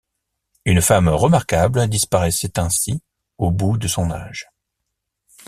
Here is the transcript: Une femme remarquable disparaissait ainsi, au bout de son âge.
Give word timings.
Une 0.65 0.81
femme 0.81 1.09
remarquable 1.09 1.87
disparaissait 1.87 2.57
ainsi, 2.57 3.03
au 3.37 3.51
bout 3.51 3.77
de 3.77 3.87
son 3.87 4.09
âge. 4.09 4.49